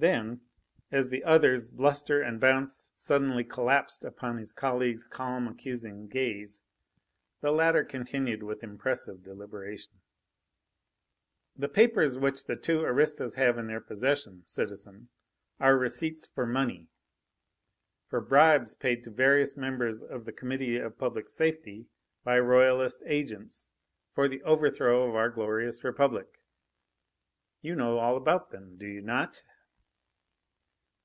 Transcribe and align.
Then, 0.00 0.42
as 0.92 1.10
the 1.10 1.24
other's 1.24 1.68
bluster 1.68 2.22
and 2.22 2.40
bounce 2.40 2.88
suddenly 2.94 3.42
collapsed 3.42 4.04
upon 4.04 4.36
his 4.38 4.52
colleague's 4.52 5.08
calm, 5.08 5.48
accusing 5.48 6.06
gaze, 6.06 6.60
the 7.40 7.50
latter 7.50 7.82
continued 7.82 8.44
with 8.44 8.62
impressive 8.62 9.24
deliberation: 9.24 9.90
"The 11.56 11.68
papers 11.68 12.16
which 12.16 12.44
the 12.44 12.54
two 12.54 12.82
aristos 12.84 13.34
have 13.34 13.58
in 13.58 13.66
their 13.66 13.80
possession, 13.80 14.44
citizen, 14.46 15.08
are 15.58 15.76
receipts 15.76 16.28
for 16.28 16.46
money, 16.46 16.86
for 18.06 18.20
bribes 18.20 18.76
paid 18.76 19.02
to 19.02 19.10
various 19.10 19.56
members 19.56 20.00
of 20.00 20.26
the 20.26 20.32
Committee 20.32 20.76
of 20.76 20.96
Public 20.96 21.28
Safety 21.28 21.86
by 22.22 22.38
Royalist 22.38 23.02
agents 23.04 23.72
for 24.14 24.28
the 24.28 24.44
overthrow 24.44 25.08
of 25.08 25.16
our 25.16 25.28
glorious 25.28 25.82
Republic. 25.82 26.40
You 27.62 27.74
know 27.74 27.98
all 27.98 28.16
about 28.16 28.52
them, 28.52 28.76
do 28.76 28.86
you 28.86 29.02
not?" 29.02 29.42